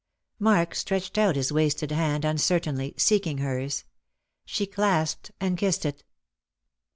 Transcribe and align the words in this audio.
Mark 0.39 0.73
stretched 0.73 1.15
out 1.19 1.35
his 1.35 1.51
wasted 1.51 1.91
hand 1.91 2.25
uncertainly, 2.25 2.95
seeking 2.97 3.37
hers. 3.37 3.85
She 4.45 4.65
clasped 4.65 5.29
and 5.39 5.55
kissed 5.59 5.85
it. 5.85 6.03